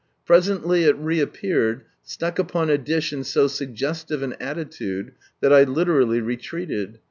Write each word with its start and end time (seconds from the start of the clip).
Presently 0.25 0.85
it 0.85 0.97
reappeared, 0.97 1.83
stuck 2.01 2.39
upon 2.39 2.71
a 2.71 2.77
dish 2.79 3.13
in 3.13 3.23
so 3.23 3.45
suggestive 3.47 4.23
an 4.23 4.33
attitude 4.39 5.11
that 5.41 5.53
I 5.53 5.61
literally 5.61 6.21
retreated. 6.21 6.97